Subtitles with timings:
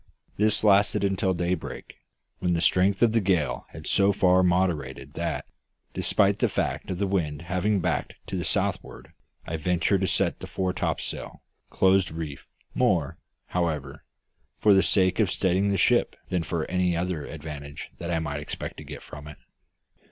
[0.35, 1.93] This lasted until daybreak,
[2.39, 5.45] when the strength of the gale had so far moderated that
[5.93, 9.13] despite the fact of the wind having backed to the southward
[9.45, 13.19] I ventured to set the fore topsail, close reefed; more,
[13.49, 14.03] however,
[14.57, 18.77] for the sake of steadying the ship than for any other advantage that I expected
[18.77, 19.37] to get from it.